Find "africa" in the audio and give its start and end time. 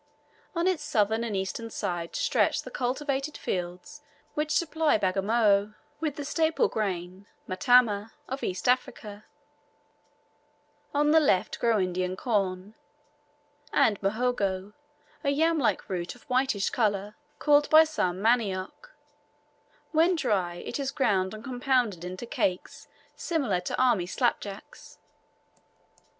8.67-9.25